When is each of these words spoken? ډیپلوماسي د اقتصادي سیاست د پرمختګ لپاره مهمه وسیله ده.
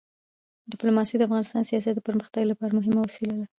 ډیپلوماسي 0.71 1.15
د 1.17 1.21
اقتصادي 1.25 1.65
سیاست 1.69 1.93
د 1.95 1.99
پرمختګ 2.07 2.43
لپاره 2.51 2.71
مهمه 2.79 2.99
وسیله 3.03 3.35
ده. 3.39 3.45